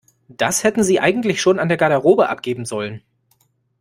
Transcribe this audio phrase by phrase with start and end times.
[0.29, 3.03] Das hätten Sie eigentlich schon an der Garderobe abgeben sollen.